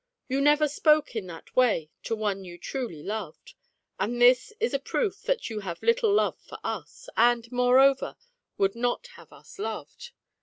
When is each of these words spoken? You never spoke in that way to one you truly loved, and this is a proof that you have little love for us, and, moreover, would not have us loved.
You 0.27 0.41
never 0.41 0.67
spoke 0.67 1.15
in 1.15 1.27
that 1.27 1.55
way 1.55 1.91
to 2.05 2.15
one 2.15 2.43
you 2.43 2.57
truly 2.57 3.03
loved, 3.03 3.53
and 3.99 4.19
this 4.19 4.51
is 4.59 4.73
a 4.73 4.79
proof 4.79 5.21
that 5.25 5.51
you 5.51 5.59
have 5.59 5.83
little 5.83 6.11
love 6.11 6.41
for 6.41 6.57
us, 6.63 7.07
and, 7.15 7.51
moreover, 7.51 8.15
would 8.57 8.73
not 8.73 9.05
have 9.17 9.31
us 9.31 9.59
loved. 9.59 10.09